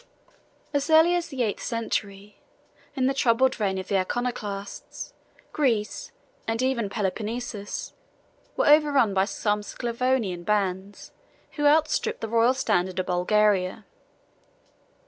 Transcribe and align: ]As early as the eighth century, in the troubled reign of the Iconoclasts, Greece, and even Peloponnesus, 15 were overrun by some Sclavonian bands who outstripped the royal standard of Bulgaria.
]As 0.73 0.89
early 0.89 1.13
as 1.15 1.27
the 1.27 1.43
eighth 1.43 1.61
century, 1.61 2.39
in 2.95 3.05
the 3.05 3.13
troubled 3.13 3.59
reign 3.59 3.77
of 3.77 3.87
the 3.87 3.99
Iconoclasts, 3.99 5.13
Greece, 5.53 6.11
and 6.47 6.59
even 6.59 6.89
Peloponnesus, 6.89 7.93
15 8.55 8.55
were 8.57 8.65
overrun 8.67 9.13
by 9.13 9.25
some 9.25 9.61
Sclavonian 9.61 10.43
bands 10.43 11.11
who 11.51 11.67
outstripped 11.67 12.21
the 12.21 12.27
royal 12.27 12.55
standard 12.55 12.97
of 12.97 13.05
Bulgaria. 13.05 13.85